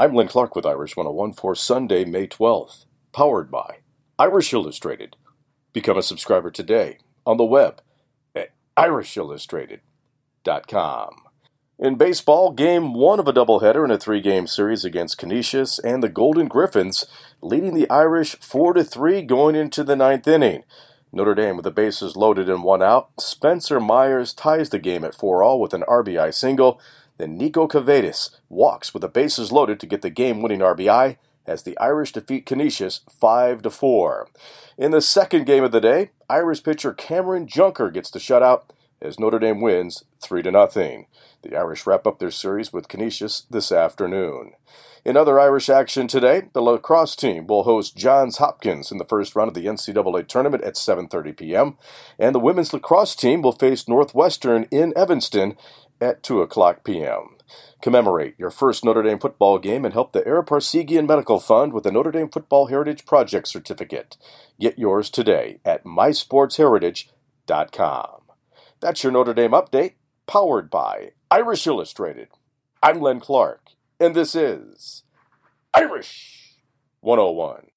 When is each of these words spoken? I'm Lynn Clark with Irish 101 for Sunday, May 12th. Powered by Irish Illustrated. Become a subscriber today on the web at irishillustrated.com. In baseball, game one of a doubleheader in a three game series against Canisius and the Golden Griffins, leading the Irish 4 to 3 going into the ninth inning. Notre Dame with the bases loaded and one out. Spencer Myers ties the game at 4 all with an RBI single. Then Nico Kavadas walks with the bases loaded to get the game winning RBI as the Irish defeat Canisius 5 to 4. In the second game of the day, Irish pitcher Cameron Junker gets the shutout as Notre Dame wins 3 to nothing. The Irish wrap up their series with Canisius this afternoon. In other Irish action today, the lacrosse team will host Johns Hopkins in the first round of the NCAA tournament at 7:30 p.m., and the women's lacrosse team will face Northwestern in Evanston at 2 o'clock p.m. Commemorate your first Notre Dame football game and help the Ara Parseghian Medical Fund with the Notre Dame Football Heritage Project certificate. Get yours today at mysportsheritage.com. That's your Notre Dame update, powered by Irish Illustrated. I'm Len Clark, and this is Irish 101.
I'm 0.00 0.14
Lynn 0.14 0.28
Clark 0.28 0.56
with 0.56 0.64
Irish 0.64 0.96
101 0.96 1.34
for 1.34 1.54
Sunday, 1.54 2.06
May 2.06 2.26
12th. 2.26 2.86
Powered 3.12 3.50
by 3.50 3.80
Irish 4.18 4.54
Illustrated. 4.54 5.14
Become 5.74 5.98
a 5.98 6.02
subscriber 6.02 6.50
today 6.50 6.96
on 7.26 7.36
the 7.36 7.44
web 7.44 7.82
at 8.34 8.52
irishillustrated.com. 8.78 11.16
In 11.78 11.96
baseball, 11.96 12.52
game 12.52 12.94
one 12.94 13.20
of 13.20 13.28
a 13.28 13.32
doubleheader 13.34 13.84
in 13.84 13.90
a 13.90 13.98
three 13.98 14.22
game 14.22 14.46
series 14.46 14.86
against 14.86 15.18
Canisius 15.18 15.78
and 15.78 16.02
the 16.02 16.08
Golden 16.08 16.48
Griffins, 16.48 17.04
leading 17.42 17.74
the 17.74 17.90
Irish 17.90 18.36
4 18.36 18.72
to 18.72 18.82
3 18.82 19.20
going 19.20 19.54
into 19.54 19.84
the 19.84 19.96
ninth 19.96 20.26
inning. 20.26 20.64
Notre 21.12 21.34
Dame 21.34 21.56
with 21.56 21.64
the 21.64 21.70
bases 21.70 22.16
loaded 22.16 22.48
and 22.48 22.62
one 22.62 22.82
out. 22.82 23.10
Spencer 23.20 23.78
Myers 23.78 24.32
ties 24.32 24.70
the 24.70 24.78
game 24.78 25.04
at 25.04 25.14
4 25.14 25.42
all 25.42 25.60
with 25.60 25.74
an 25.74 25.84
RBI 25.86 26.32
single. 26.32 26.80
Then 27.20 27.36
Nico 27.36 27.68
Kavadas 27.68 28.30
walks 28.48 28.94
with 28.94 29.02
the 29.02 29.08
bases 29.08 29.52
loaded 29.52 29.78
to 29.80 29.86
get 29.86 30.00
the 30.00 30.08
game 30.08 30.40
winning 30.40 30.60
RBI 30.60 31.18
as 31.46 31.64
the 31.64 31.76
Irish 31.76 32.12
defeat 32.12 32.46
Canisius 32.46 33.00
5 33.10 33.60
to 33.60 33.68
4. 33.68 34.28
In 34.78 34.90
the 34.90 35.02
second 35.02 35.44
game 35.44 35.62
of 35.62 35.70
the 35.70 35.82
day, 35.82 36.12
Irish 36.30 36.62
pitcher 36.62 36.94
Cameron 36.94 37.46
Junker 37.46 37.90
gets 37.90 38.10
the 38.10 38.20
shutout 38.20 38.62
as 39.02 39.20
Notre 39.20 39.38
Dame 39.38 39.60
wins 39.60 40.04
3 40.22 40.42
to 40.44 40.50
nothing. 40.50 41.08
The 41.42 41.54
Irish 41.54 41.86
wrap 41.86 42.06
up 42.06 42.20
their 42.20 42.30
series 42.30 42.72
with 42.72 42.88
Canisius 42.88 43.44
this 43.50 43.70
afternoon. 43.70 44.52
In 45.04 45.16
other 45.16 45.40
Irish 45.40 45.68
action 45.68 46.06
today, 46.06 46.48
the 46.52 46.60
lacrosse 46.62 47.16
team 47.16 47.46
will 47.46 47.64
host 47.64 47.96
Johns 47.96 48.36
Hopkins 48.36 48.90
in 48.90 48.98
the 48.98 49.04
first 49.04 49.34
round 49.34 49.48
of 49.48 49.54
the 49.54 49.66
NCAA 49.66 50.26
tournament 50.26 50.62
at 50.62 50.74
7:30 50.74 51.36
p.m., 51.36 51.78
and 52.18 52.34
the 52.34 52.40
women's 52.40 52.74
lacrosse 52.74 53.14
team 53.14 53.40
will 53.40 53.52
face 53.52 53.88
Northwestern 53.88 54.64
in 54.70 54.92
Evanston 54.96 55.56
at 56.00 56.22
2 56.22 56.40
o'clock 56.40 56.84
p.m. 56.84 57.36
Commemorate 57.82 58.34
your 58.38 58.50
first 58.50 58.84
Notre 58.84 59.02
Dame 59.02 59.18
football 59.18 59.58
game 59.58 59.84
and 59.84 59.92
help 59.94 60.12
the 60.12 60.24
Ara 60.26 60.44
Parseghian 60.44 61.08
Medical 61.08 61.40
Fund 61.40 61.72
with 61.72 61.84
the 61.84 61.92
Notre 61.92 62.12
Dame 62.12 62.28
Football 62.28 62.66
Heritage 62.66 63.06
Project 63.06 63.48
certificate. 63.48 64.16
Get 64.58 64.78
yours 64.78 65.08
today 65.10 65.60
at 65.64 65.84
mysportsheritage.com. 65.84 68.20
That's 68.80 69.02
your 69.02 69.12
Notre 69.12 69.34
Dame 69.34 69.52
update, 69.52 69.94
powered 70.26 70.70
by 70.70 71.10
Irish 71.30 71.66
Illustrated. 71.66 72.28
I'm 72.82 73.00
Len 73.00 73.20
Clark, 73.20 73.70
and 73.98 74.14
this 74.14 74.34
is 74.34 75.04
Irish 75.74 76.56
101. 77.00 77.66